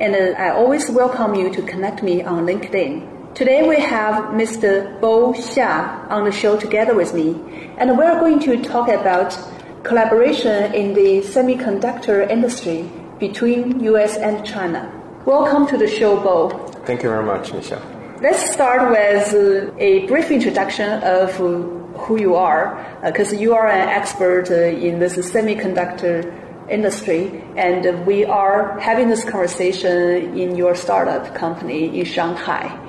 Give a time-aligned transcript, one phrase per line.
[0.00, 3.34] and uh, I always welcome you to connect me on LinkedIn.
[3.34, 5.00] Today we have Mr.
[5.00, 7.40] Bo Xia on the show together with me,
[7.78, 9.38] and we're going to talk about
[9.84, 14.90] collaboration in the semiconductor industry between US and China.
[15.26, 16.50] Welcome to the show, Bo.
[16.86, 17.82] Thank you very much, Michelle.
[18.20, 23.68] Let's start with uh, a brief introduction of uh, who you are, because you are
[23.68, 30.74] an expert uh, in this semiconductor industry, and we are having this conversation in your
[30.74, 32.80] startup company in Shanghai.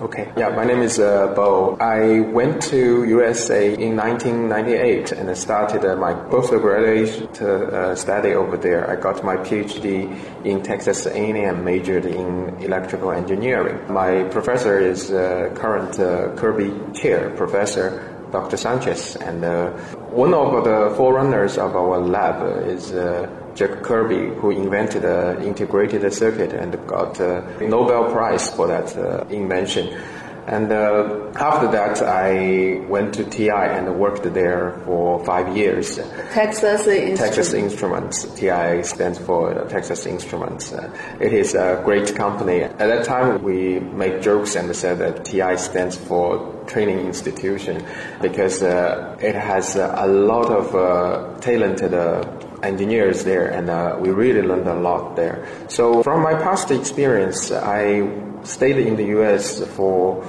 [0.00, 0.30] Okay.
[0.36, 1.78] Yeah, my name is uh, Bo.
[1.80, 8.58] I went to USA in 1998 and I started uh, my postgraduate uh, study over
[8.58, 8.90] there.
[8.90, 13.80] I got my PhD in Texas A&M, majored in electrical engineering.
[13.90, 18.56] My professor is uh, current uh, Kilby Chair, Professor Dr.
[18.56, 19.16] Sanchez.
[19.16, 19.70] And uh,
[20.10, 26.12] one of the forerunners of our lab is uh, Jack Kilby, who invented the integrated
[26.12, 29.98] circuit and got a Nobel Prize for that uh, invention.
[30.46, 35.96] And uh, after that, I went to TI and worked there for five years.
[36.32, 37.20] Texas Instruments.
[37.20, 38.24] Texas Instruments.
[38.34, 40.72] TI stands for Texas Instruments.
[40.72, 40.88] Uh,
[41.20, 42.62] it is a great company.
[42.62, 47.84] At that time, we made jokes and said that TI stands for Training Institution
[48.22, 52.22] because uh, it has a lot of uh, talented uh,
[52.62, 55.46] engineers there, and uh, we really learned a lot there.
[55.68, 58.08] So, from my past experience, I
[58.42, 60.24] stayed in the US for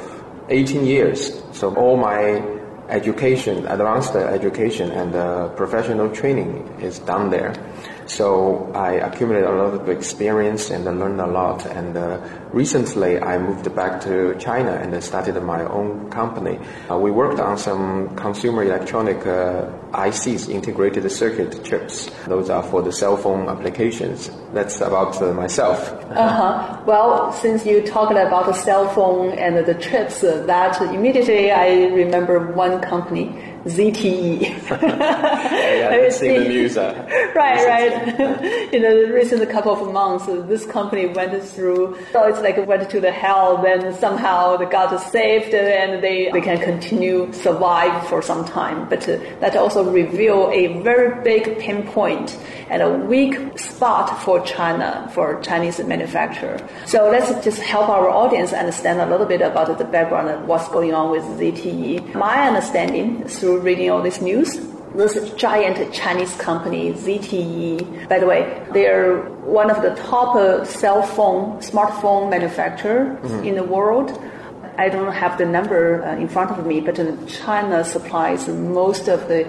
[0.50, 1.42] 18 years.
[1.52, 2.42] So all my
[2.90, 7.54] education, advanced education and uh, professional training is done there.
[8.08, 11.66] So I accumulated a lot of experience and I learned a lot.
[11.66, 12.20] And uh,
[12.52, 16.60] recently I moved back to China and I started my own company.
[16.90, 22.10] Uh, we worked on some consumer electronic uh, ICs, integrated circuit chips.
[22.28, 24.32] Those are for the cell phone applications.
[24.54, 25.92] That's about uh, myself.
[26.12, 26.82] Uh-huh.
[26.86, 31.88] Well, since you talked about the cell phone and the chips, uh, that immediately I
[31.88, 34.42] remember one company ZTE.
[34.42, 36.78] yeah, I've seen the news.
[36.78, 36.94] Uh,
[37.36, 38.20] right, right.
[38.80, 43.00] know, the recent couple of months, this company went through, so it's like went to
[43.00, 48.46] the hell, then somehow they got saved and they, they can continue survive for some
[48.46, 48.88] time.
[48.90, 52.38] But uh, that also reveal a very big pinpoint
[52.70, 56.58] and a weak spot for China, for Chinese manufacturer.
[56.86, 60.68] So let's just help our audience understand a little bit about the background of what's
[60.70, 62.14] going on with ZTE.
[62.14, 64.60] My understanding through reading all this news.
[64.96, 71.04] This giant Chinese company, ZTE, by the way, they're one of the top uh, cell
[71.04, 73.44] phone, smartphone manufacturer mm-hmm.
[73.44, 74.20] in the world.
[74.78, 79.08] I don't have the number uh, in front of me, but uh, China supplies most
[79.08, 79.46] of the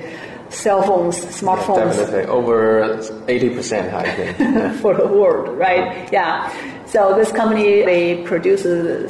[0.50, 1.94] cell phones, smartphones.
[1.94, 4.80] Yeah, definitely, over 80%, I think.
[4.80, 6.10] for the world, right?
[6.12, 6.50] Yeah.
[6.86, 8.62] So this company, they produce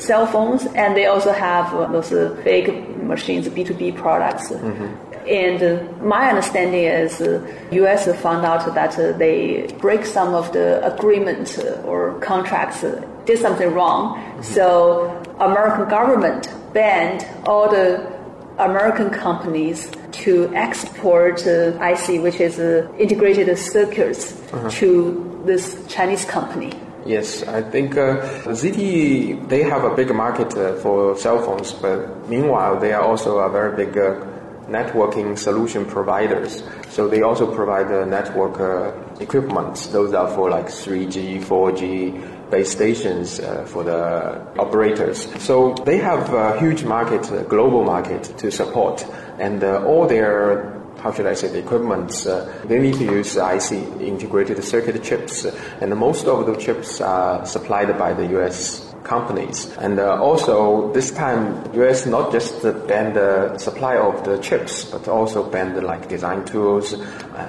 [0.03, 2.11] cell phones and they also have those
[2.43, 4.51] big machines, B2B products.
[4.51, 5.09] Mm-hmm.
[5.29, 8.07] And uh, my understanding is uh, U.S.
[8.21, 13.39] found out that uh, they break some of the agreement uh, or contracts, uh, did
[13.39, 14.17] something wrong.
[14.17, 14.43] Mm-hmm.
[14.43, 18.18] So American government banned all the
[18.59, 22.59] American companies to export uh, IC, which is
[22.99, 24.71] integrated circuits, uh-huh.
[24.71, 26.73] to this Chinese company.
[27.07, 32.29] Yes, I think uh, ZTE, they have a big market uh, for cell phones, but
[32.29, 34.21] meanwhile, they are also a very big uh,
[34.69, 36.63] networking solution providers.
[36.91, 39.89] So they also provide the network uh, equipment.
[39.93, 45.29] Those are for like 3G, 4G base stations uh, for the operators.
[45.43, 49.05] So they have a huge market, a global market to support,
[49.39, 53.37] and uh, all their how should I say, the equipment, uh, they need to use
[53.37, 55.45] IC, integrated circuit chips,
[55.81, 59.75] and most of the chips are supplied by the US companies.
[59.79, 65.09] And uh, also this time, US not just banned the supply of the chips, but
[65.09, 66.93] also banned like design tools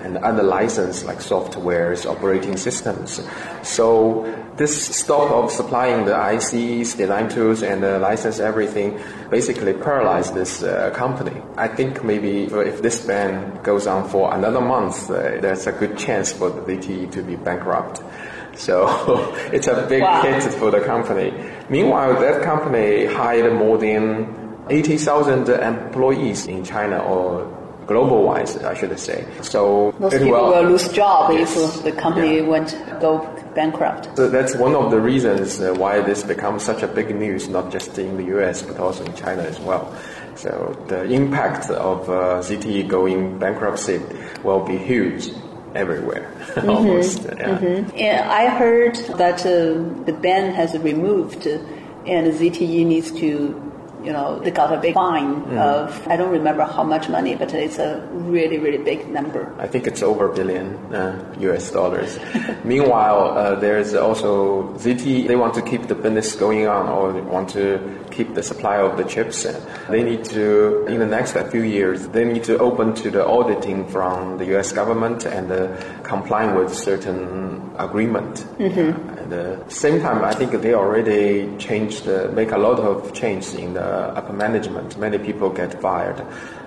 [0.03, 3.21] and other license like softwares, operating systems.
[3.61, 4.25] So
[4.59, 10.63] this stop of supplying the ICs, design tools, and uh, license everything basically paralyzed this
[10.63, 11.41] uh, company.
[11.55, 15.97] I think maybe if this ban goes on for another month, uh, there's a good
[15.97, 18.01] chance for the ZTE to be bankrupt.
[18.59, 20.21] So it's a big wow.
[20.21, 21.33] hit for the company.
[21.69, 27.55] Meanwhile, that company hired more than 80,000 employees in China or
[27.87, 29.25] global wise, I should say.
[29.41, 31.57] So most people will, will lose job yes.
[31.57, 32.41] if the company yeah.
[32.43, 33.25] went go
[33.55, 34.15] bankrupt.
[34.15, 37.71] So that's one of the reasons uh, why this becomes such a big news, not
[37.71, 38.61] just in the U.S.
[38.61, 39.95] but also in China as well.
[40.35, 44.01] So the impact of uh, ZTE going bankruptcy
[44.43, 45.31] will be huge
[45.75, 46.69] everywhere mm-hmm.
[46.69, 47.23] almost.
[47.23, 47.59] Yeah.
[47.59, 47.97] Mm-hmm.
[47.97, 53.68] And I heard that uh, the ban has removed, and ZTE needs to
[54.03, 55.57] you know, they got a big fine mm.
[55.57, 59.53] of, I don't remember how much money, but it's a really, really big number.
[59.59, 62.19] I think it's over a billion uh, US dollars.
[62.63, 67.49] Meanwhile, uh, there's also ZT, they want to keep the business going on or want
[67.51, 67.79] to
[68.11, 69.45] keep the supply of the chips.
[69.89, 73.87] They need to, in the next few years, they need to open to the auditing
[73.87, 78.45] from the US government and uh, complying with certain agreement.
[78.57, 79.18] Mm-hmm.
[79.31, 83.53] At the same time, I think they already changed, uh, make a lot of change
[83.53, 83.85] in the
[84.17, 84.97] upper management.
[84.97, 86.25] Many people get fired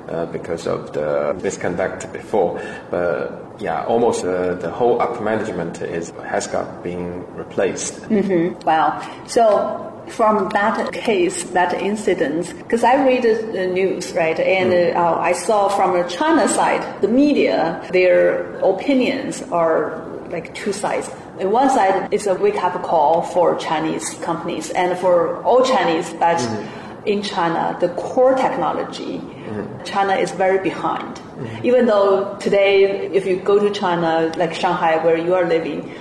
[0.08, 2.60] uh, because of the misconduct before.
[2.90, 8.02] But yeah, almost uh, the whole upper management is has got been replaced.
[8.02, 8.64] Mm-hmm.
[8.64, 9.00] Wow.
[9.26, 14.96] So from that case, that incident, because I read the news, right, and mm.
[14.96, 20.00] uh, I saw from the China side, the media, their opinions are
[20.30, 21.10] like two sides.
[21.42, 26.38] On one side, it's a wake-up call for Chinese companies and for all Chinese but
[26.38, 26.68] mm
[27.04, 29.82] in China, the core technology, mm-hmm.
[29.82, 31.16] China is very behind.
[31.16, 31.66] Mm-hmm.
[31.66, 35.92] Even though today, if you go to China, like Shanghai, where you are living,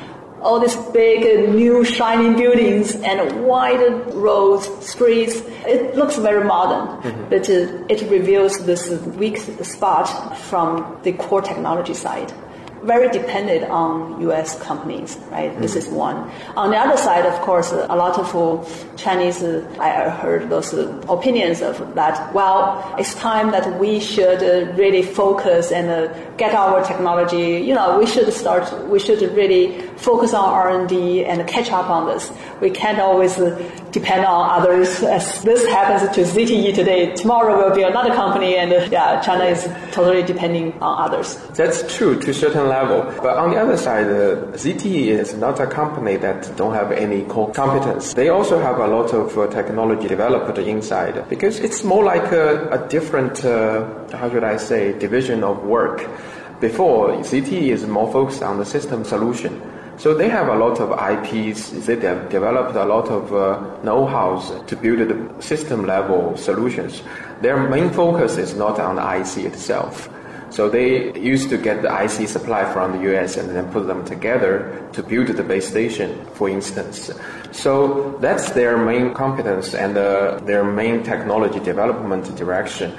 [0.41, 7.29] all these big new shining buildings and wide roads, streets, it looks very modern, mm-hmm.
[7.29, 12.31] but it reveals this weak spot from the core technology side
[12.83, 14.59] very dependent on U.S.
[14.61, 15.51] companies, right?
[15.51, 15.61] Mm-hmm.
[15.61, 16.29] This is one.
[16.55, 18.31] On the other side, of course, a lot of
[18.97, 19.43] Chinese,
[19.79, 22.33] I heard those opinions of that.
[22.33, 24.41] Well, it's time that we should
[24.77, 25.87] really focus and
[26.37, 27.59] get our technology.
[27.59, 28.71] You know, we should start.
[28.89, 32.31] We should really focus on R and catch up on this.
[32.61, 33.35] We can't always
[33.91, 35.03] depend on others.
[35.03, 39.67] As this happens to ZTE today, tomorrow will be another company, and yeah, China is
[39.91, 41.35] totally depending on others.
[41.55, 42.99] That's true to certain level.
[43.21, 47.23] But on the other side, uh, ZTE is not a company that don't have any
[47.33, 48.13] core competence.
[48.13, 52.47] They also have a lot of uh, technology developed inside because it's more like a,
[52.77, 53.85] a different, uh,
[54.19, 55.97] how should I say, division of work.
[56.59, 59.53] Before, ZTE is more focused on the system solution.
[59.97, 61.85] So they have a lot of IPs.
[61.85, 67.03] They have developed a lot of uh, know-hows to build the system level solutions.
[67.41, 70.09] Their main focus is not on the IC itself.
[70.51, 74.03] So they used to get the IC supply from the US and then put them
[74.03, 77.09] together to build the base station, for instance.
[77.51, 82.91] So that's their main competence and uh, their main technology development direction.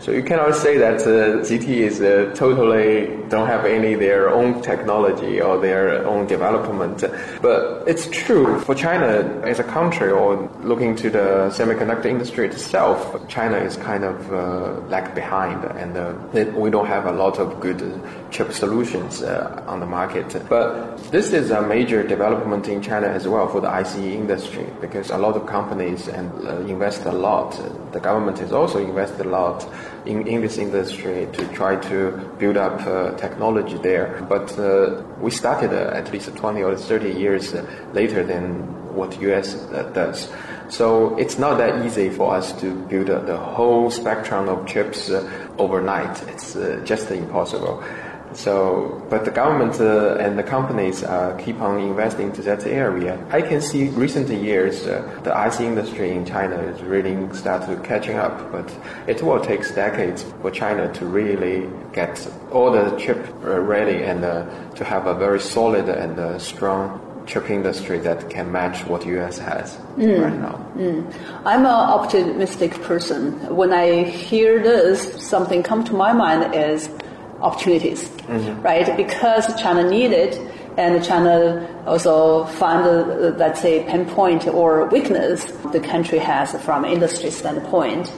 [0.00, 4.62] So you cannot say that uh, ZT is uh, totally don't have any their own
[4.62, 7.04] technology or their own development.
[7.42, 9.06] But it's true for China
[9.44, 14.80] as a country or looking to the semiconductor industry itself, China is kind of uh,
[14.88, 16.14] lag behind and uh,
[16.58, 20.34] we don't have a lot of good chip solutions uh, on the market.
[20.48, 25.10] But this is a major development in China as well for the IC industry because
[25.10, 27.60] a lot of companies and uh, invest a lot.
[27.92, 29.68] The government has also invested a lot
[30.06, 34.24] in, in this industry to try to build up uh, technology there.
[34.28, 37.54] But uh, we started uh, at least 20 or 30 years
[37.92, 39.54] later than what US
[39.94, 40.30] does.
[40.68, 45.10] So it's not that easy for us to build the whole spectrum of chips
[45.58, 46.22] overnight.
[46.28, 46.54] It's
[46.84, 47.82] just impossible.
[48.34, 53.18] So, but the government uh, and the companies uh, keep on investing to that area.
[53.30, 57.76] I can see recent years uh, the IC industry in China is really start to
[57.80, 58.70] catching up, but
[59.06, 64.24] it will take decades for China to really get all the chip uh, ready and
[64.24, 69.06] uh, to have a very solid and uh, strong chip industry that can match what
[69.06, 70.22] US has mm.
[70.22, 70.56] right now.
[70.76, 71.14] Mm.
[71.44, 73.54] I'm an optimistic person.
[73.54, 76.88] When I hear this, something come to my mind is
[77.40, 78.62] opportunities, mm-hmm.
[78.62, 78.96] right?
[78.96, 80.38] Because China needed
[80.76, 87.30] and China also found, uh, let's say, pinpoint or weakness the country has from industry
[87.30, 88.12] standpoint.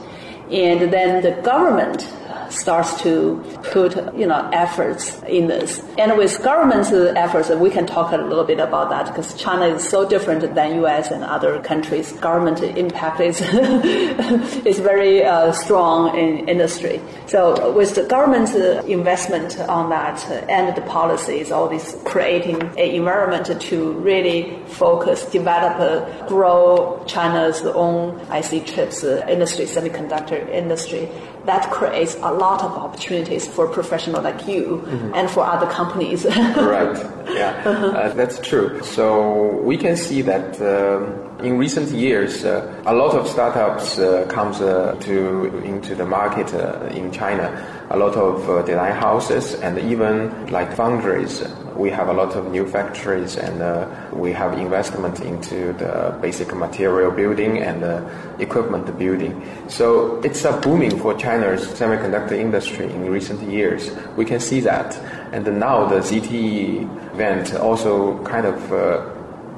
[0.51, 2.07] And then the government
[2.53, 5.81] starts to put you know efforts in this.
[5.97, 9.87] And with government's efforts, we can talk a little bit about that because China is
[9.87, 11.11] so different than U.S.
[11.11, 12.11] and other countries.
[12.13, 13.41] Government impact is
[14.65, 17.01] is very uh, strong in industry.
[17.27, 18.53] So with the government's
[18.85, 26.27] investment on that and the policies, all this creating an environment to really focus, develop,
[26.27, 31.09] grow China's own IC chips industry, semiconductor industry
[31.45, 35.13] that creates a lot of opportunities for professionals like you mm-hmm.
[35.13, 36.25] and for other companies.
[36.25, 36.97] right.
[37.27, 37.87] Yeah, uh-huh.
[37.87, 38.81] uh, that's true.
[38.83, 44.25] So we can see that um, in recent years, uh, a lot of startups uh,
[44.29, 47.51] comes uh, to into the market uh, in China.
[47.89, 51.43] A lot of uh, design houses and even like foundries
[51.75, 56.53] we have a lot of new factories and uh, we have investment into the basic
[56.55, 58.01] material building and uh,
[58.39, 59.41] equipment building.
[59.67, 63.89] So it's a booming for China's semiconductor industry in recent years.
[64.15, 64.95] We can see that.
[65.33, 69.09] And now the ZTE event also kind of uh,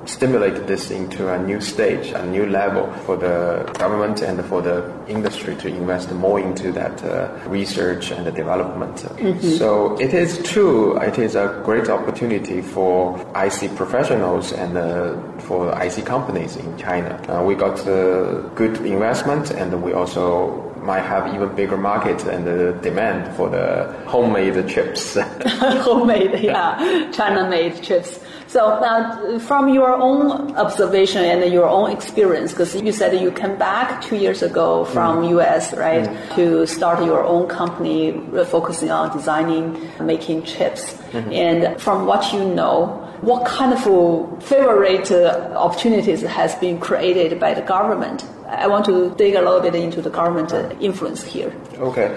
[0.07, 4.89] stimulate this into a new stage, a new level for the government and for the
[5.07, 8.95] industry to invest more into that uh, research and development.
[8.95, 9.49] Mm-hmm.
[9.57, 15.71] So it is true, it is a great opportunity for IC professionals and uh, for
[15.83, 17.19] IC companies in China.
[17.27, 22.45] Uh, we got uh, good investment and we also might have even bigger market and
[22.45, 25.15] the demand for the homemade chips.
[25.45, 28.19] homemade, yeah, China-made chips.
[28.47, 33.57] So now, from your own observation and your own experience, because you said you came
[33.57, 35.29] back two years ago from mm.
[35.39, 36.35] US, right, mm.
[36.35, 38.11] to start your own company
[38.45, 40.93] focusing on designing, making chips.
[40.93, 41.31] Mm-hmm.
[41.31, 47.61] And from what you know, what kind of favorite opportunities has been created by the
[47.61, 48.23] government?
[48.47, 51.53] I want to dig a little bit into the government influence here.
[51.77, 52.15] Okay.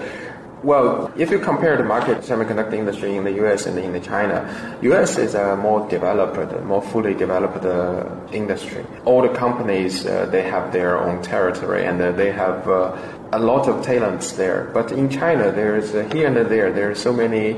[0.61, 4.43] Well, if you compare the market semiconductor industry in the US and in China,
[4.81, 8.85] US is a more developed, more fully developed uh, industry.
[9.05, 12.97] All the companies, uh, they have their own territory and uh, they have uh,
[13.31, 14.69] a lot of talents there.
[14.73, 17.55] But in China, there's uh, here and there, there are so many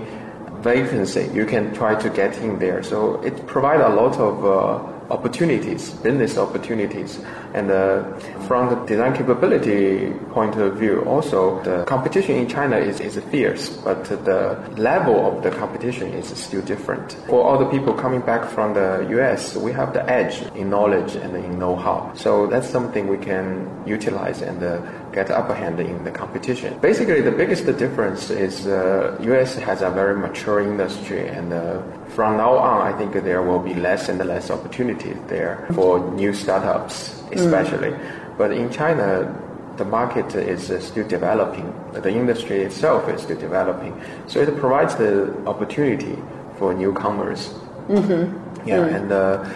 [0.59, 1.27] vacancy.
[1.33, 2.83] You can try to get in there.
[2.83, 7.19] So it provides a lot of uh, opportunities, business opportunities.
[7.53, 8.03] And uh,
[8.47, 13.69] from the design capability point of view, also the competition in China is, is fierce,
[13.69, 17.13] but the level of the competition is still different.
[17.27, 21.15] For all the people coming back from the US, we have the edge in knowledge
[21.15, 22.13] and in know-how.
[22.15, 26.77] So that's something we can utilize and uh, get upper hand in the competition.
[26.79, 31.81] Basically, the biggest difference is uh, US has a very mature industry and uh,
[32.15, 36.33] from now on, I think there will be less and less opportunities there for new
[36.33, 37.91] startups, especially.
[37.91, 38.37] Mm.
[38.37, 39.33] But in China,
[39.77, 41.73] the market is still developing.
[41.93, 43.99] The industry itself is still developing.
[44.27, 46.17] So it provides the opportunity
[46.57, 47.53] for newcomers.
[47.87, 48.67] Mm-hmm.
[48.67, 48.95] Yeah, mm.
[48.95, 49.49] and uh,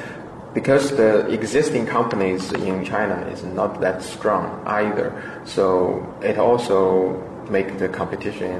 [0.56, 5.14] because the existing companies in China is not that strong either,
[5.46, 7.22] so it also
[7.52, 8.58] make the competition,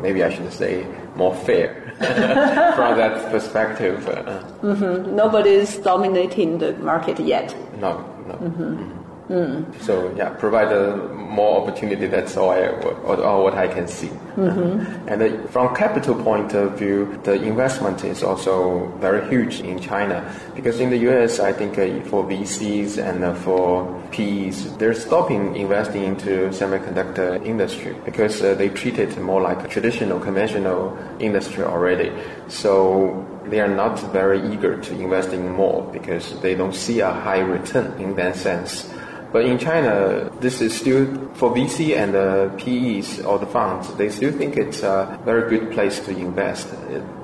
[0.00, 1.84] maybe I should say, more fair.
[1.98, 4.08] from that perspective.
[4.08, 5.16] Uh, mm-hmm.
[5.16, 7.56] Nobody is dominating the market yet.
[7.80, 8.34] No, no.
[8.34, 8.62] Mm-hmm.
[8.62, 8.97] mm-hmm.
[9.28, 9.80] Mm.
[9.82, 12.06] So yeah, provide a more opportunity.
[12.06, 14.08] That's all, I, all what I can see.
[14.08, 15.08] Mm-hmm.
[15.08, 20.80] And from capital point of view, the investment is also very huge in China because
[20.80, 26.04] in the U.S., I think uh, for VCs and uh, for PEs, they're stopping investing
[26.04, 32.10] into semiconductor industry because uh, they treat it more like a traditional, conventional industry already.
[32.48, 37.10] So they are not very eager to invest in more because they don't see a
[37.10, 38.88] high return in that sense.
[39.30, 41.04] But in China, this is still
[41.34, 43.92] for VC and the PEs or the funds.
[43.96, 46.68] They still think it's a very good place to invest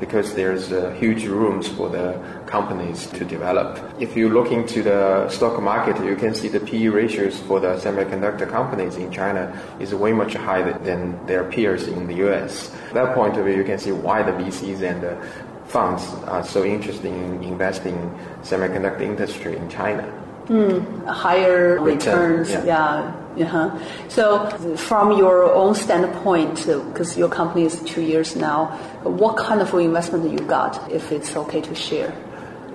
[0.00, 3.80] because there's uh, huge rooms for the companies to develop.
[3.98, 7.76] If you look into the stock market, you can see the PE ratios for the
[7.76, 12.70] semiconductor companies in China is way much higher than their peers in the US.
[12.88, 15.16] At that point of view, you can see why the VCs and the
[15.68, 17.96] funds are so interested in investing
[18.42, 20.23] semiconductor industry in China.
[20.46, 22.64] Mm, higher Return, returns, yeah.
[22.64, 23.46] yeah.
[23.46, 23.78] Uh-huh.
[24.08, 28.66] So, from your own standpoint, because your company is two years now,
[29.02, 32.14] what kind of investment you got, if it's okay to share?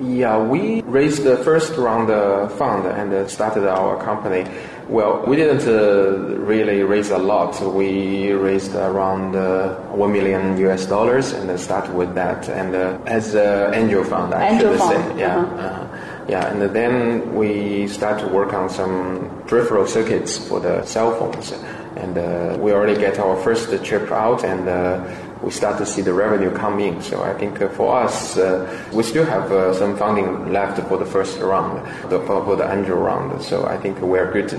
[0.02, 4.46] Yeah, we raised the first round of fund and started our company
[4.90, 7.62] Well, we didn't uh, really raise a lot.
[7.62, 12.50] We raised around uh, one million US dollars, and then start with that.
[12.50, 15.62] And uh, as an angel fund, I Angel should fund, say, yeah, uh-huh.
[15.62, 15.89] uh,
[16.30, 16.48] yeah.
[16.52, 21.52] And then we start to work on some peripheral circuits for the cell phones,
[21.96, 25.04] and uh, we already get our first chip out, and uh,
[25.42, 27.02] we start to see the revenue come in.
[27.02, 30.98] So I think uh, for us, uh, we still have uh, some funding left for
[30.98, 33.42] the first round, the, for the angel round.
[33.42, 34.54] So I think we're good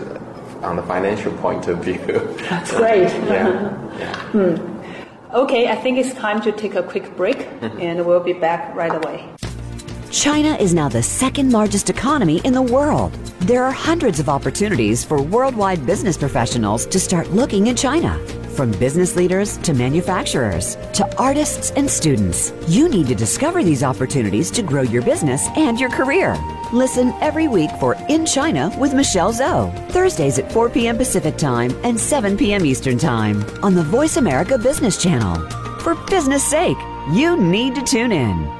[0.62, 1.98] on the financial point of view.
[2.50, 3.08] That's great.
[3.28, 4.28] yeah.
[4.34, 4.58] yeah.
[5.32, 7.80] Okay, I think it's time to take a quick break, Mm-hmm.
[7.80, 9.28] and we'll be back right away.
[10.10, 13.12] China is now the second largest economy in the world.
[13.42, 18.18] There are hundreds of opportunities for worldwide business professionals to start looking in China.
[18.56, 24.50] From business leaders to manufacturers to artists and students, you need to discover these opportunities
[24.50, 26.36] to grow your business and your career.
[26.72, 30.96] Listen every week for In China with Michelle Zhou, Thursdays at 4 p.m.
[30.96, 32.66] Pacific Time and 7 p.m.
[32.66, 35.48] Eastern Time on the Voice America Business Channel.
[35.82, 36.78] For business sake,
[37.12, 38.59] you need to tune in.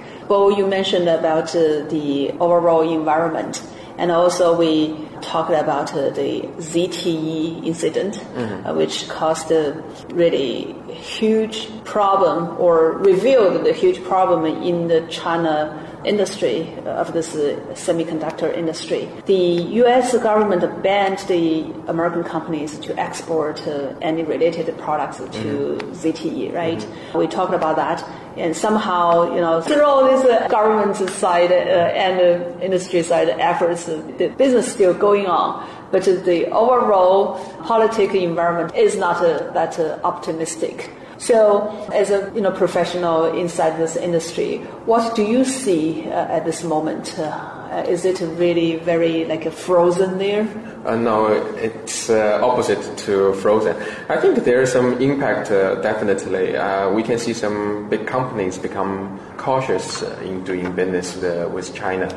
[0.31, 3.61] Bo, you mentioned about uh, the overall environment,
[3.97, 9.73] and also we talked about uh, the ZTE incident, uh, which caused a
[10.13, 17.59] really huge problem or revealed the huge problem in the China industry of this uh,
[17.73, 19.09] semiconductor industry.
[19.25, 19.43] The
[19.83, 20.17] U.S.
[20.17, 26.85] government banned the American companies to export uh, any related products to ZTE, right?
[27.15, 28.03] We talked about that,
[28.37, 33.29] and somehow, you know, through all this uh, government side uh, and uh, industry side
[33.29, 35.67] efforts, uh, the business is still going on.
[35.91, 40.89] But uh, the overall political environment is not uh, that uh, optimistic.
[41.21, 46.45] So, as a you know professional inside this industry, what do you see uh, at
[46.45, 47.13] this moment?
[47.19, 50.47] Uh, is it really very like a frozen there?
[50.83, 53.75] Uh, no, it's uh, opposite to frozen.
[54.09, 56.57] I think there is some impact, uh, definitely.
[56.57, 61.15] Uh, we can see some big companies become cautious in doing business
[61.53, 62.07] with China,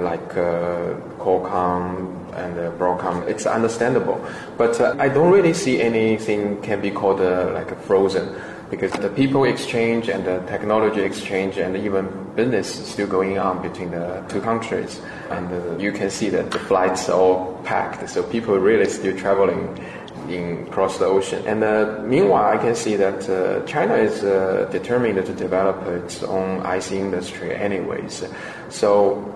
[0.00, 0.30] like
[1.18, 3.26] Qualcomm and uh, Broadcom.
[3.26, 4.24] It's understandable.
[4.56, 8.34] But uh, I don't really see anything can be called uh, like a frozen
[8.70, 13.62] because the people exchange and the technology exchange and even business is still going on
[13.62, 15.00] between the two countries.
[15.30, 19.16] And uh, you can see that the flights are all packed, so people really still
[19.16, 19.78] traveling
[20.28, 21.46] in across the ocean.
[21.46, 26.22] And uh, meanwhile, I can see that uh, China is uh, determined to develop its
[26.24, 28.24] own IC industry, anyways.
[28.68, 29.35] So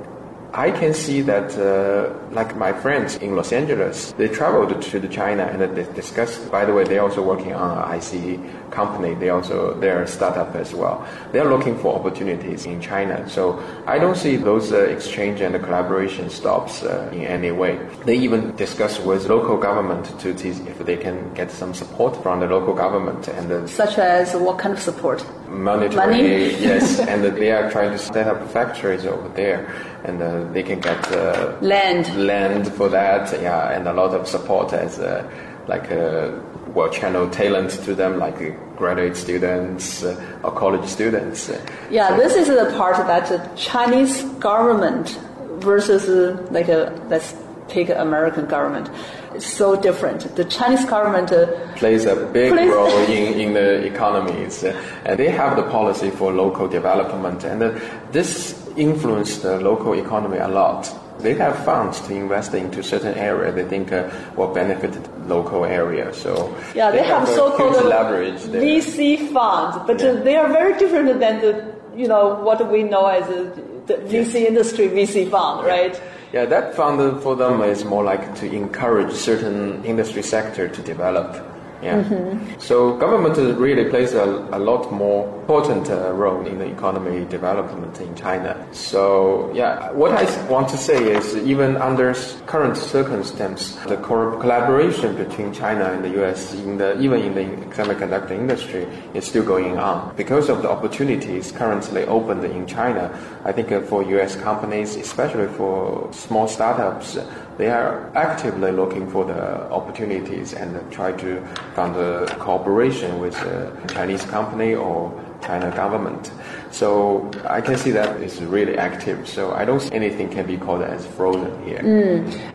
[0.52, 5.06] I can see that, uh, like my friends in Los Angeles, they traveled to the
[5.06, 6.50] China and they discussed.
[6.50, 8.40] By the way, they're also working on an IC
[8.72, 9.14] company.
[9.14, 11.06] They also they're a startup as well.
[11.30, 13.28] They're looking for opportunities in China.
[13.28, 17.78] So I don't see those uh, exchange and collaboration stops uh, in any way.
[18.04, 22.40] They even discuss with local government to see if they can get some support from
[22.40, 25.24] the local government and uh, Such as what kind of support?
[25.50, 26.50] monetary Money?
[26.62, 29.66] yes and they are trying to set up factories over there
[30.04, 32.14] and uh, they can get uh, Land.
[32.16, 35.22] land for that yeah and a lot of support as uh,
[35.68, 36.30] like uh,
[36.74, 38.38] well channel talent to them like
[38.76, 41.50] graduate students uh, or college students
[41.90, 45.18] Yeah, this is the part that the Chinese government
[45.60, 47.34] versus uh, like a let's
[47.68, 48.90] take American government.
[49.34, 50.34] It's so different.
[50.34, 54.64] The Chinese government uh, plays a big Plays- role in, in the economies.
[54.64, 57.78] Uh, and they have the policy for local development, and uh,
[58.10, 60.88] this influenced the local economy a lot.
[61.20, 65.64] They have funds to invest into certain area they think uh, will benefit the local
[65.66, 66.12] area.
[66.14, 68.62] So Yeah, they, have, a so-called leverage there.
[68.62, 70.12] VC funds, but Yeah.
[70.14, 73.44] they are very different than the you know what we know as a,
[73.86, 76.00] the VC industry VC fund, right?
[76.32, 81.36] Yeah, that fund for them is more like to encourage certain industry sector to develop.
[81.82, 82.58] Yeah.
[82.58, 88.00] So government really plays a, a lot more important uh, role in the economy development
[88.00, 88.54] in China.
[88.72, 92.14] So yeah, what I want to say is even under
[92.46, 96.54] current circumstance, the co- collaboration between China and the U.S.
[96.54, 101.50] in the even in the semiconductor industry is still going on because of the opportunities
[101.52, 103.10] currently opened in China.
[103.44, 104.36] I think uh, for U.S.
[104.36, 107.16] companies, especially for small startups,
[107.60, 111.40] they are actively looking for the opportunities and try to
[111.76, 113.56] find a cooperation with a
[113.88, 116.30] Chinese company or China government.
[116.70, 119.28] So I can see that it's really active.
[119.28, 121.82] So I don't see anything can be called as frozen here.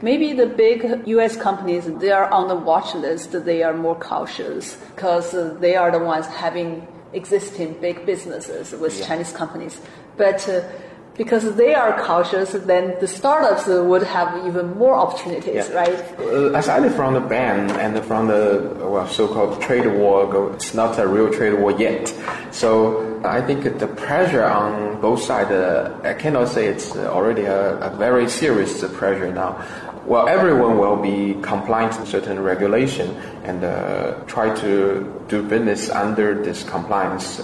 [0.01, 0.79] Maybe the big
[1.15, 1.37] U.S.
[1.37, 3.31] companies they are on the watch list.
[3.45, 5.27] They are more cautious because
[5.59, 9.07] they are the ones having existing big businesses with Yeah.
[9.07, 9.79] Chinese companies.
[10.17, 10.61] But uh,
[11.17, 15.75] because they are cautious, then the startups would have even more opportunities, Yeah.
[15.75, 16.05] right?
[16.19, 21.07] Uh, aside from the ban and from the well, so-called trade war, it's not a
[21.07, 22.13] real trade war yet.
[22.51, 27.77] So I think the pressure on both sides, uh, I cannot say it's already a,
[27.79, 29.63] a very serious pressure now.
[30.05, 33.09] Well, everyone will be compliant to certain regulation
[33.43, 37.41] and uh, try to do business under this compliance.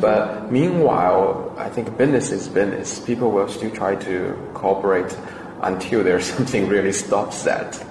[0.00, 3.00] But meanwhile, I think business is business.
[3.00, 5.16] People will still try to cooperate
[5.62, 7.82] until there's something really stops that.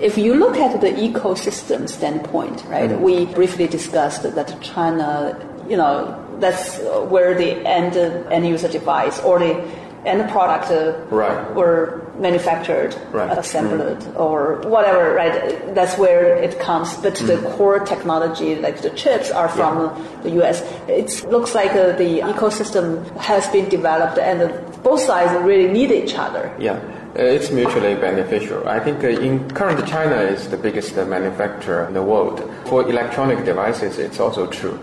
[0.00, 3.02] If you look at the ecosystem standpoint, right, Mm-hmm.
[3.02, 5.36] we briefly discussed that China,
[5.68, 6.78] you know, that's
[7.10, 7.96] where the end
[8.32, 9.60] end user device or the
[10.06, 11.54] end product uh, Right.
[11.54, 13.36] were manufactured, Right.
[13.36, 15.74] Assembled, or whatever, right?
[15.74, 16.94] That's where it comes.
[16.96, 17.56] But the Mm-hmm.
[17.56, 19.74] core technology, like the chips, are from
[20.22, 20.62] the U.S.
[20.88, 24.48] It looks like uh, the ecosystem has been developed, and uh,
[24.82, 26.52] both sides really need each other.
[26.58, 26.76] Yeah,
[27.18, 28.68] uh, it's mutually beneficial.
[28.68, 32.38] I think uh, in current China is the biggest uh, manufacturer in the world.
[32.66, 34.78] For electronic devices, it's also true.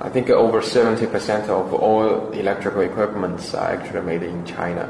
[0.00, 4.88] I think over 70% of all electrical equipments are actually made in China.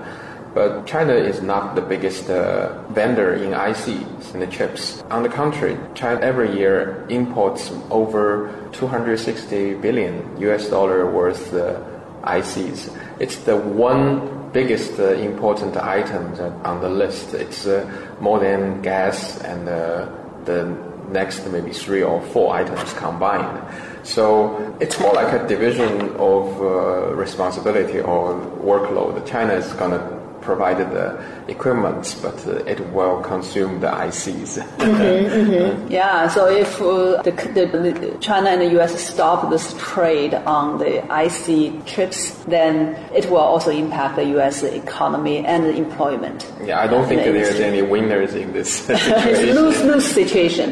[0.54, 5.02] But China is not the biggest uh, vendor in ICs and the chips.
[5.10, 11.80] On the contrary, China every year imports over 260 billion US dollar worth uh,
[12.24, 12.94] ICs.
[13.18, 16.34] It's the one biggest uh, important item
[16.64, 17.32] on the list.
[17.32, 17.88] It's uh,
[18.20, 20.06] more than gas and uh,
[20.44, 20.76] the
[21.10, 23.58] next maybe three or four items combined.
[24.02, 29.24] So it's more like a division of uh, responsibility or workload.
[29.26, 34.58] China is going to provide the equipment, but uh, it will consume the ICs.
[35.90, 38.98] Yeah, so if uh, the, the, the China and the U.S.
[38.98, 44.62] stop this trade on the IC chips, then it will also impact the U.S.
[44.62, 46.50] economy and the employment.
[46.64, 49.54] yeah, I don't think the there's any winners in this it's situation.
[49.54, 50.70] lose lose situation.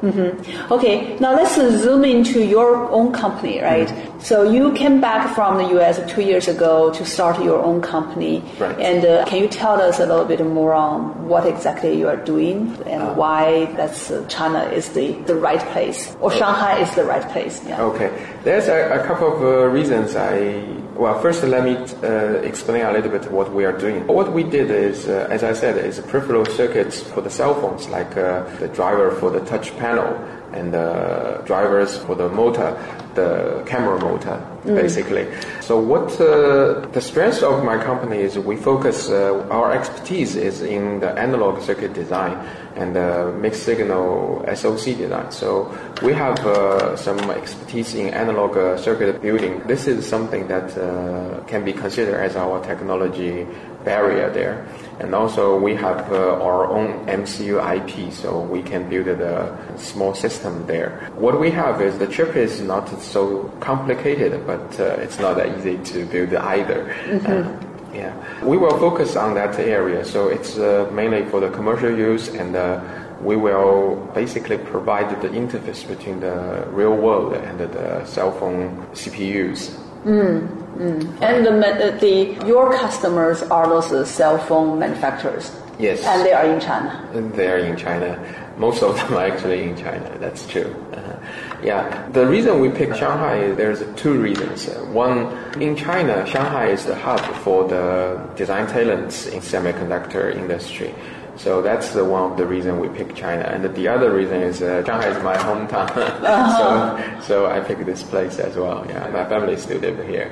[0.00, 3.92] hmm Okay, now let's zoom into your own company, right?
[4.18, 6.00] So you came back from the U.S.
[6.12, 8.78] two years ago to start your own company, Right.
[8.80, 12.16] and uh, can you tell us a little bit more on what exactly you are
[12.16, 17.04] doing and why that's uh, China is the, the right place or Shanghai is the
[17.04, 17.62] right place?
[17.64, 17.82] Yeah.
[17.82, 18.10] Okay,
[18.44, 20.64] there's a, a couple of uh, reasons I.
[20.96, 24.06] Well, first let me uh, explain a little bit what we are doing.
[24.06, 27.86] What we did is, uh, as I said, is peripheral circuits for the cell phones,
[27.88, 30.16] like uh, the driver for the touch panel
[30.52, 32.72] and the drivers for the motor,
[33.14, 35.26] the camera motor, basically.
[35.60, 39.08] So what uh, the strength of my company is, we focus.
[39.08, 42.32] Uh, our expertise is in the analog circuit design
[42.76, 45.30] and uh, mixed signal SOC design.
[45.30, 49.62] So we have uh, some expertise in analog uh, circuit building.
[49.66, 53.46] This is something that uh, can be considered as our technology
[53.86, 54.66] barrier there.
[55.00, 60.14] And also we have uh, our own MCU IP, so we can build a small
[60.14, 61.10] system there.
[61.16, 65.56] What we have is the chip is not so complicated, but uh, it's not that
[65.56, 66.80] easy to build either.
[67.26, 67.48] Uh,
[67.94, 68.12] yeah,
[68.44, 70.04] we will focus on that area.
[70.04, 72.80] So it's uh, mainly for the commercial use, and uh,
[73.22, 79.85] we will basically provide the interface between the real world and the cell phone CPUs.
[80.04, 85.50] And the, uh, the your customers are those uh, cell phone manufacturers.
[85.78, 86.04] Yes.
[86.04, 87.08] And they are in China.
[87.34, 88.18] They're in China.
[88.56, 90.16] Most of them are actually in China.
[90.18, 90.74] That's true.
[90.92, 91.16] Uh-huh.
[91.62, 92.08] Yeah.
[92.12, 94.68] The reason we picked Shanghai, is there's two reasons.
[94.68, 100.94] Uh, One, in China, Shanghai is the hub for the design talents in semiconductor industry.
[101.36, 103.42] So that's the one of the reason we picked China.
[103.42, 105.88] And the other reason is uh, Shanghai is my hometown.
[107.20, 108.84] so, so I picked this place as well.
[108.88, 110.30] Yeah, my family still live here.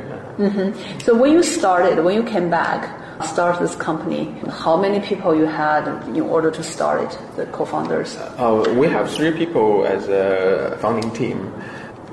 [1.04, 5.46] So when you started, when you came back, start this company, how many people you
[5.46, 8.16] had in order to start it, the co-founders?
[8.16, 11.38] Uh, we have three people as a founding team.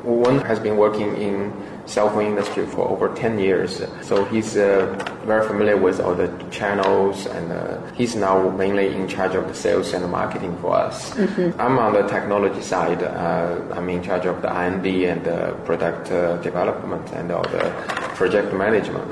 [0.03, 1.53] One has been working in
[1.85, 3.81] cell phone industry for over 10 years.
[4.01, 4.85] So he's uh,
[5.25, 9.53] very familiar with all the channels and uh, he's now mainly in charge of the
[9.53, 11.17] sales and the marketing for us.
[11.59, 13.03] I'm on the technology side.
[13.03, 17.69] Uh, I'm in charge of the R&D and the product uh, development and all the
[18.15, 19.11] project management.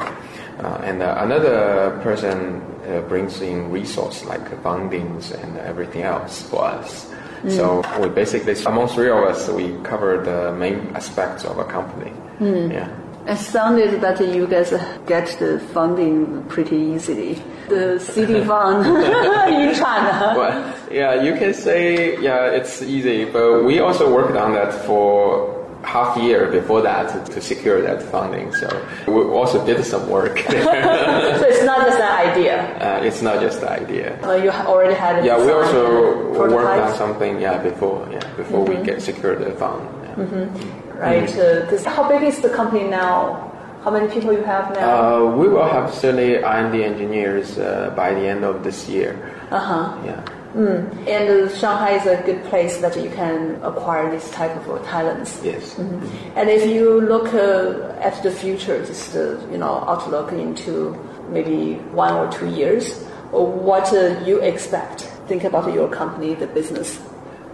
[0.60, 6.66] Uh, and uh, another person uh, brings in resource like fundings and everything else for
[6.66, 7.10] us.
[7.44, 7.52] Mm.
[7.52, 12.12] So we basically, among three of us, we cover the main aspects of a company.
[12.40, 12.72] Mm.
[12.72, 12.90] Yeah.
[13.28, 14.72] It sounded that you guys
[15.06, 17.42] get the funding pretty easily.
[17.68, 18.86] The city fund
[19.54, 20.34] in China.
[20.36, 25.59] Well, yeah, you can say, yeah, it's easy, but we also worked on that for
[25.84, 28.54] half year before that to, to secure that funding.
[28.56, 28.68] So
[29.08, 30.40] we also did some work.
[30.50, 32.78] so it's not just an idea.
[32.80, 34.20] uh, it's not just an idea.
[34.24, 38.76] Uh, you already had Yeah, we also worked on something, yeah, before, yeah, before we
[38.84, 39.88] get secured the fund.
[40.04, 41.00] Yeah.
[41.00, 41.30] right?
[41.30, 43.46] Uh, this, how big is the company now?
[43.84, 45.26] How many people you have now?
[45.26, 49.16] Uh, we will have 30 R&D engineers uh, by the end of this year.
[49.52, 50.02] Uh huh.
[50.06, 50.22] Yeah.
[50.56, 54.84] And uh, Shanghai is a good place that you can acquire this type of uh,
[54.84, 55.40] talents.
[55.44, 55.78] Yes.
[55.78, 60.98] And if you look uh, at the future, just uh, you know outlook into
[61.30, 65.02] maybe one or two years, uh, what uh, you expect?
[65.28, 67.00] Think about your company, the business.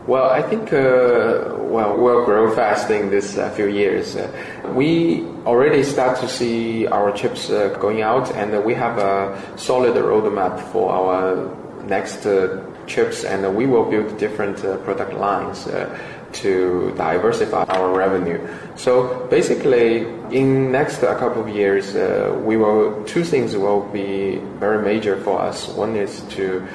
[0.08, 4.16] Well, I think uh, well we'll grow fast in this uh, few years.
[4.16, 4.30] Uh,
[4.76, 9.36] we already start to see our chips uh, going out, and uh, we have a
[9.58, 11.50] solid roadmap for our
[11.88, 15.68] next uh, chips, and uh, we will build different uh, product lines.
[15.68, 15.98] Uh,
[16.36, 18.46] to diversify our revenue.
[18.76, 20.00] So basically,
[20.32, 25.16] in next a couple of years, uh, we will two things will be very major
[25.22, 25.68] for us.
[25.70, 26.68] One is to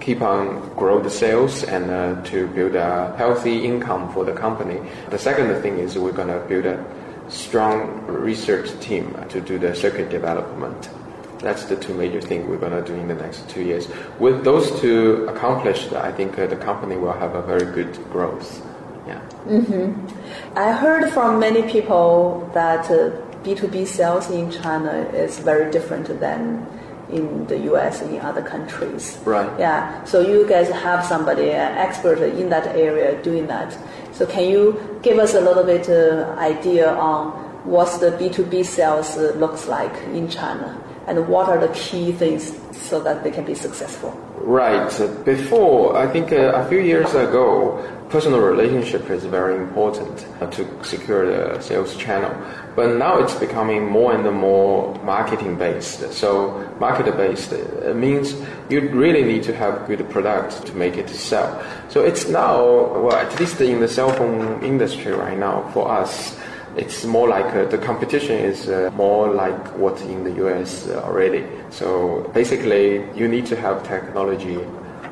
[0.00, 4.78] keep on grow the sales and uh, to build a healthy income for the company.
[5.10, 6.84] The second thing is we're going to build a
[7.28, 10.90] strong research team to do the circuit development.
[11.44, 13.86] That's the two major things we're going to do in the next two years.
[14.18, 18.64] With those two accomplished, I think uh, the company will have a very good growth.
[19.06, 19.20] Yeah.
[20.56, 23.10] I heard from many people that uh,
[23.44, 26.66] B2B sales in China is very different than
[27.10, 29.18] in the US and in other countries.
[29.26, 29.50] Right.
[29.60, 30.02] Yeah.
[30.04, 33.76] So you guys have somebody an expert in that area doing that.
[34.12, 37.32] So can you give us a little bit uh, idea on
[37.68, 42.58] what the B2B sales uh, looks like in China and what are the key things
[42.72, 44.10] so that they can be successful?
[44.38, 44.90] Right.
[45.24, 51.24] Before, I think uh, a few years ago, personal relationship is very important to secure
[51.26, 52.32] the sales channel.
[52.76, 56.12] But now it's becoming more and more marketing based.
[56.12, 58.34] So market based uh, means
[58.68, 61.62] you really need to have good product to make it sell.
[61.88, 62.62] So it's now,
[63.00, 66.38] well, at least in the cell phone industry right now, for us,
[66.76, 71.02] it's more like uh, the competition is uh, more like what in the US uh,
[71.04, 71.44] already.
[71.70, 74.58] So basically, you need to have technology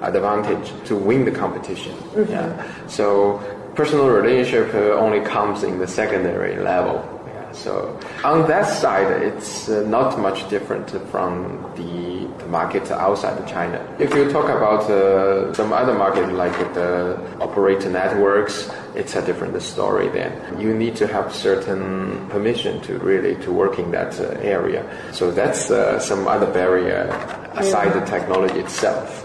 [0.03, 1.97] advantage to win the competition.
[2.29, 2.67] Yeah.
[2.89, 3.39] So
[3.75, 6.97] personal relationship uh, only comes in the secondary level.
[7.27, 7.53] Yeah.
[7.53, 13.47] So on that side, it's uh, not much different from the, the market outside of
[13.47, 13.79] China.
[13.99, 19.61] If you talk about uh, some other market like the operator networks, it's a different
[19.63, 20.61] story then.
[20.61, 24.85] You need to have certain permission to really to work in that uh, area.
[25.13, 27.09] So that's uh, some other barrier
[27.55, 29.22] aside the technology itself.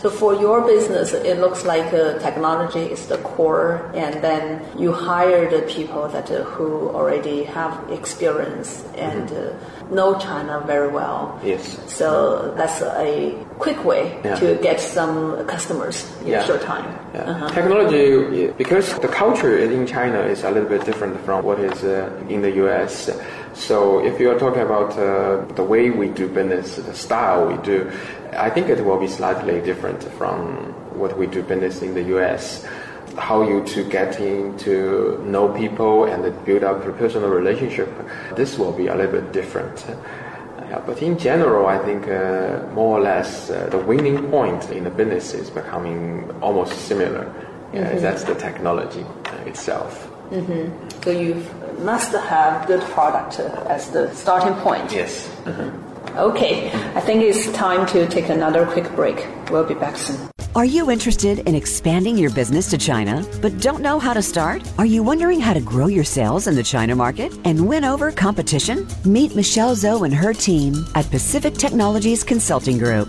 [0.00, 4.92] So for your business, it looks like uh, technology is the core, and then you
[4.92, 9.52] hire the people that uh, who already have experience and uh,
[9.90, 11.38] know China very well.
[11.44, 11.78] Yes.
[11.86, 14.34] So that's a quick way Yeah.
[14.36, 16.42] to get some customers in Yeah.
[16.42, 16.86] a short time.
[17.14, 17.48] Yeah.
[17.54, 22.10] Technology, because the culture in China is a little bit different from what is uh,
[22.28, 23.10] in the US.
[23.54, 27.56] So if you are talking about uh, the way we do business, the style we
[27.62, 27.90] do,
[28.32, 32.66] I think it will be slightly different from what we do business in the US.
[33.18, 37.90] How you to get in to know people and build up a personal relationship,
[38.36, 39.84] this will be a little bit different.
[40.70, 44.84] Yeah, but in general, I think uh, more or less uh, the winning point in
[44.84, 47.30] the business is becoming almost similar.
[47.74, 49.44] Yeah, That's the technology uh,
[50.32, 51.04] itself.
[51.04, 51.44] So you
[51.78, 54.92] must have good product as the starting point.
[54.92, 55.28] Yes.
[55.44, 56.18] Mm-hmm.
[56.18, 59.26] Okay, I think it's time to take another quick break.
[59.50, 60.28] We'll be back soon.
[60.54, 64.62] Are you interested in expanding your business to China but don't know how to start?
[64.76, 68.12] Are you wondering how to grow your sales in the China market and win over
[68.12, 68.86] competition?
[69.06, 73.08] Meet Michelle Zhou and her team at Pacific Technologies Consulting Group.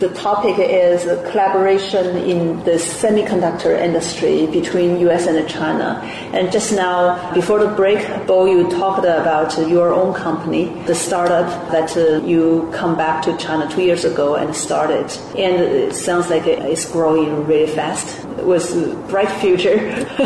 [0.00, 6.00] The topic is collaboration in the semiconductor industry between US and China.
[6.32, 11.46] And just now, before the break, Bo, you talked about your own company, the startup
[11.70, 15.04] that uh, you come back to China two years ago and started.
[15.36, 18.72] And it sounds like it's growing really fast with
[19.10, 19.76] bright future.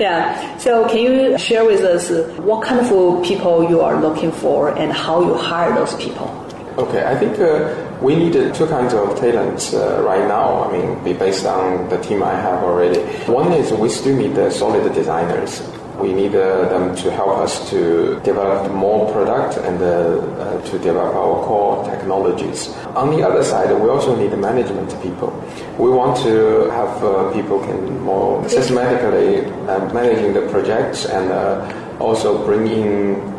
[0.00, 0.56] yeah.
[0.56, 2.08] So can you share with us
[2.38, 6.40] what kind of people you are looking for and how you hire those people?
[6.78, 10.64] Okay, I think uh, we need two kinds of talents uh, right now.
[10.64, 13.00] I mean, be based on the team I have already.
[13.30, 15.62] One is we still need the solid designers
[15.98, 20.78] we need uh, them to help us to develop more product and uh, uh, to
[20.78, 22.68] develop our core technologies.
[22.96, 25.30] On the other side, we also need management people.
[25.78, 31.98] We want to have uh, people can more systematically uh, managing the projects and uh,
[32.00, 33.32] also bringing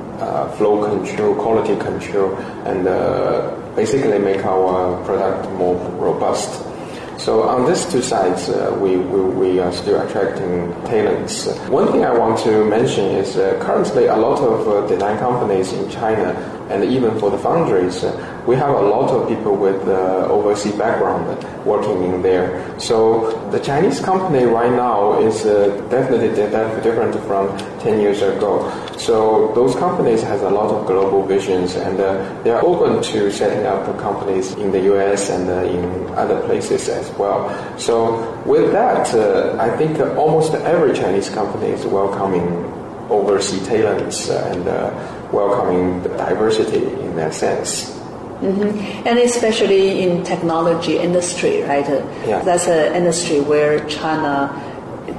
[0.57, 2.87] flow control, quality control, and
[3.75, 6.63] basically make our product more robust.
[7.17, 11.47] So on these two sides, uh, we, we, we, are still attracting talents.
[11.69, 15.71] One thing I want to mention is uh, currently a lot of uh, design companies
[15.71, 16.35] in China
[16.69, 20.73] and even for the foundries, uh, we have a lot of people with uh, overseas
[20.73, 21.25] background
[21.63, 22.79] working in there.
[22.79, 28.65] So the Chinese company right now is uh, definitely different from 10 years ago.
[28.97, 33.31] So those companies has a lot of global visions and uh, they are open to
[33.31, 37.49] setting up companies in the US and uh, in other places as well.
[37.77, 42.47] So with that, uh, I think almost every Chinese company is welcoming
[43.09, 44.65] overseas talents and
[45.31, 47.95] welcoming the diversity in that sense.
[48.41, 49.07] Mm-hmm.
[49.07, 51.87] And especially in technology industry, right?
[52.27, 52.43] Yeah.
[52.43, 54.51] That's an industry where China,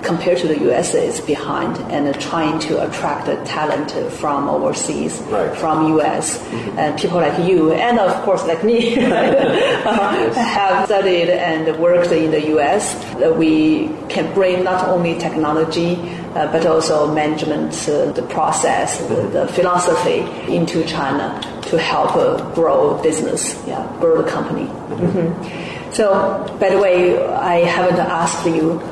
[0.02, 5.56] compared to the US, is behind and trying to attract the talent from overseas, right.
[5.56, 6.78] from US, mm-hmm.
[6.78, 12.56] and people like you, and of course like me, have studied and worked in the
[12.56, 12.94] US.
[13.36, 15.96] We can bring not only technology
[16.36, 20.18] uh, but also management, uh, the process, the, the, philosophy
[20.54, 24.66] into China to help uh, grow business, yeah, grow the company.
[24.66, 25.92] Mm-hmm.
[25.92, 26.12] So,
[26.60, 28.82] by the way, I haven't asked you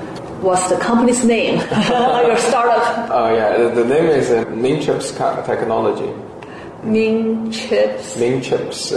[0.44, 1.57] what's the company's name,
[2.28, 3.11] your startup.
[3.11, 6.12] Oh yeah, the, the name is uh, Mingchips Technology.
[6.83, 8.16] Ming Chips.
[8.16, 8.92] Mingchips.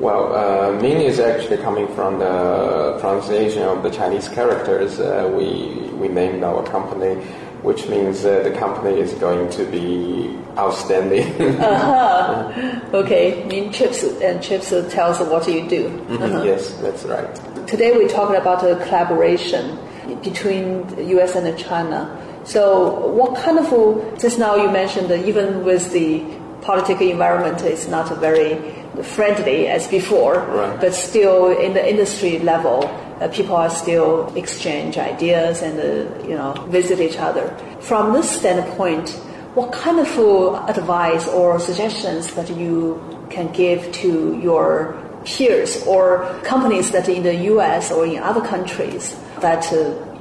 [0.00, 4.98] Well, uh, Ming is actually coming from the pronunciation of the Chinese characters.
[4.98, 7.14] Uh, we we named our company
[7.62, 11.26] which means uh, the company is going to be outstanding.
[11.60, 12.80] uh-huh.
[12.94, 15.88] Okay, mean chips and chips tells what you do.
[15.88, 16.22] Mm-hmm.
[16.22, 16.42] Uh-huh.
[16.44, 17.66] Yes, that's right.
[17.66, 19.78] Today we talked about a collaboration
[20.22, 21.34] between the U.S.
[21.34, 22.10] and China.
[22.44, 26.24] So, what kind of just now you mentioned that even with the
[26.62, 28.58] political environment is not very
[29.02, 30.80] friendly as before, right.
[30.80, 32.88] but still in the industry level
[33.20, 37.48] uh, people are still exchange ideas and uh, you know visit each other.
[37.80, 39.10] From this standpoint,
[39.54, 43.00] what kind of advice or suggestions that you
[43.30, 47.90] can give to your peers or companies that in the U.S.
[47.90, 49.78] or in other countries that uh,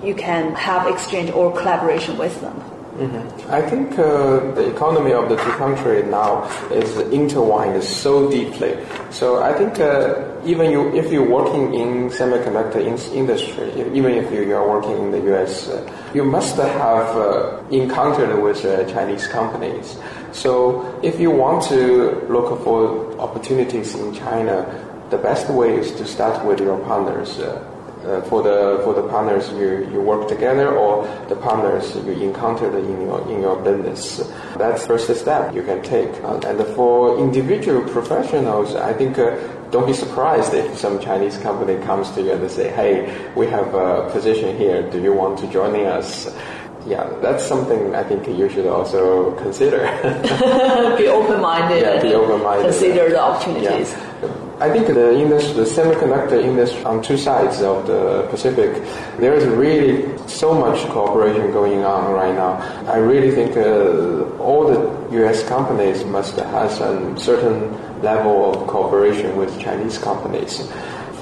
[0.07, 2.57] you can have exchange or collaboration with them?
[2.95, 3.51] Mm-hmm.
[3.51, 6.31] I think uh, the economy of the two countries now
[6.71, 8.71] is intertwined so deeply.
[9.09, 9.91] So I think uh,
[10.45, 13.67] even you, if you're working in semiconductor in- industry,
[13.99, 15.75] even if you are working in the U.S., uh,
[16.13, 19.97] you must have uh, encountered with uh, Chinese companies.
[20.31, 20.55] So
[21.03, 21.79] if you want to
[22.29, 24.55] look for opportunities in China,
[25.09, 27.39] the best way is to start with your partners
[28.05, 32.75] uh, for the for the partners you, you work together or the partners you encountered
[32.75, 34.31] in your in your business.
[34.57, 36.11] That's first step you can take.
[36.23, 39.35] Uh, and for individual professionals, I think uh,
[39.71, 43.73] don't be surprised if some Chinese company comes to you and say, "Hey, we have
[43.73, 44.89] a position here.
[44.89, 46.27] Do you want to join us?"
[46.87, 49.79] yeah, that's something I think you should also consider.
[50.97, 51.81] be open-minded.
[51.81, 52.63] Yeah, be open-minded.
[52.63, 53.91] Consider the opportunities.
[53.91, 54.04] Yeah.
[54.59, 58.81] I think the industry, the semiconductor industry on two sides of the Pacific,
[59.19, 62.53] there is really so much cooperation going on right now.
[62.89, 65.45] I really think uh, all the U.S.
[65.47, 70.71] companies must have a certain level of cooperation with Chinese companies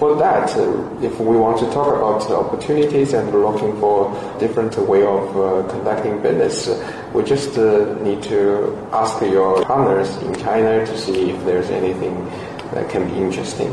[0.04, 5.02] for that, uh, if we want to talk about opportunities and looking for different way
[5.02, 6.68] of uh, conducting business,
[7.14, 12.16] we just uh, need to ask your partners in China to see if there's anything
[12.74, 13.70] that can be interesting.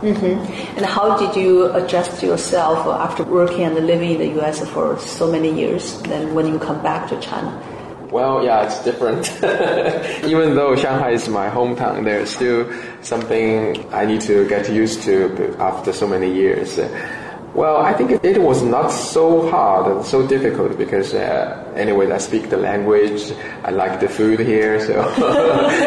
[0.00, 0.78] Mm-hmm.
[0.78, 4.66] And how did you adjust yourself after working and living in the U.S.
[4.70, 6.00] for so many years?
[6.02, 7.52] Then when you come back to China?
[8.10, 9.30] Well, yeah, it's different.
[10.24, 12.66] Even though Shanghai is my hometown, there's still
[13.02, 16.80] something I need to get used to after so many years.
[17.54, 22.18] Well, I think it was not so hard and so difficult because, uh, anyway, I
[22.18, 23.32] speak the language.
[23.64, 25.04] I like the food here, so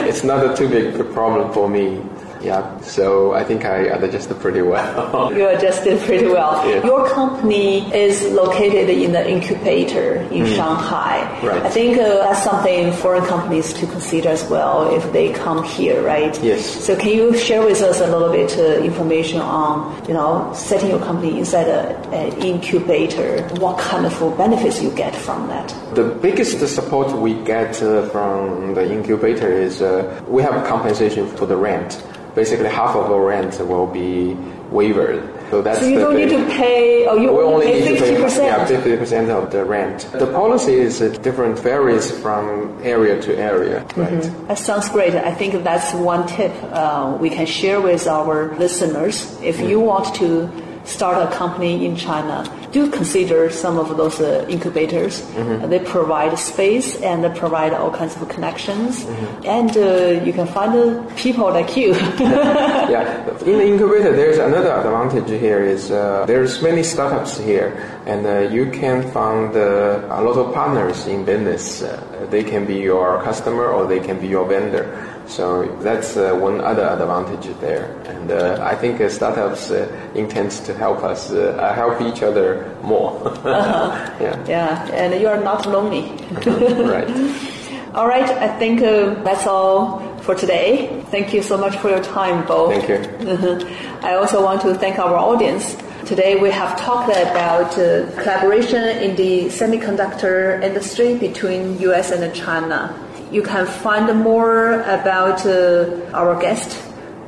[0.06, 2.02] it's not a too big problem for me.
[2.44, 5.34] Yeah, so I think I adjusted pretty well.
[5.38, 6.68] you adjusted pretty well.
[6.70, 6.86] Yeah.
[6.86, 10.56] Your company is located in the incubator in mm.
[10.56, 11.24] Shanghai.
[11.42, 11.64] Right.
[11.64, 16.02] I think uh, that's something foreign companies to consider as well if they come here,
[16.02, 16.38] right?
[16.44, 16.66] Yes.
[16.66, 20.90] So can you share with us a little bit uh, information on, you know, setting
[20.90, 23.42] your company inside an incubator?
[23.60, 25.74] What kind of benefits you get from that?
[25.96, 31.46] The biggest support we get uh, from the incubator is uh, we have compensation for
[31.46, 32.04] the rent
[32.36, 34.36] basically half of the rent will be
[34.72, 35.22] waived.
[35.50, 38.30] So that's so you don't need to pay, or you we only pay need 50%.
[38.30, 40.10] to pay yeah, 50% of the rent.
[40.12, 43.82] The policy is different, varies from area to area.
[43.96, 44.14] Right?
[44.14, 44.48] Mm-hmm.
[44.48, 45.14] That sounds great.
[45.14, 49.40] I think that's one tip uh, we can share with our listeners.
[49.44, 49.70] If mm-hmm.
[49.70, 50.50] you want to
[50.86, 55.22] start a company in China, do consider some of those uh, incubators.
[55.22, 55.70] Mm-hmm.
[55.70, 59.46] They provide space and they provide all kinds of connections, mm-hmm.
[59.46, 61.94] and uh, you can find uh, people like you.
[62.20, 67.70] yeah, in the incubator, there's another advantage here is uh, there's many startups here,
[68.06, 71.84] and uh, you can find uh, a lot of partners in business.
[72.30, 75.14] They can be your customer or they can be your vendor.
[75.28, 80.52] So that's uh, one other advantage there, and uh, I think uh, startups uh, intend
[80.52, 83.26] to help us uh, uh, help each other more.
[83.28, 84.18] uh-huh.
[84.20, 86.12] Yeah, yeah, and you are not lonely.
[86.46, 87.08] right.
[87.96, 91.04] All right, I think that's all for today.
[91.12, 92.72] Thank you so much for your time, Bo.
[92.72, 93.68] Thank you.
[94.02, 95.78] I also want to thank our audience.
[96.06, 97.72] Today we have talked about
[98.18, 102.12] collaboration in the semiconductor industry between U.S.
[102.12, 102.94] and China.
[103.32, 106.78] You can find more about uh, our guest,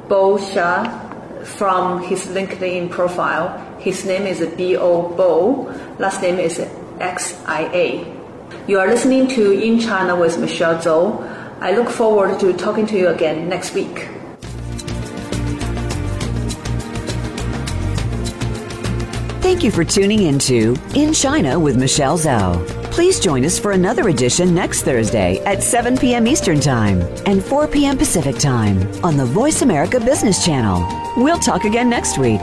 [0.09, 3.47] Bo Xia, from his LinkedIn profile.
[3.79, 5.15] His name is B.O.
[5.15, 5.73] Bo.
[5.97, 6.59] Last name is
[6.99, 8.13] X-I-A.
[8.67, 11.23] You are listening to In China with Michelle Zhou.
[11.61, 14.09] I look forward to talking to you again next week.
[19.55, 22.67] Thank you for tuning into In China with Michelle Zhou.
[22.91, 26.27] Please join us for another edition next Thursday at 7 p.m.
[26.27, 27.97] Eastern Time and 4 p.m.
[27.97, 30.85] Pacific Time on the Voice America Business Channel.
[31.15, 32.41] We'll talk again next week.